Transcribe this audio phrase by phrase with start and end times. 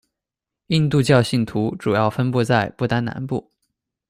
[0.65, 3.51] 印度教信徒主要分布在不丹南部。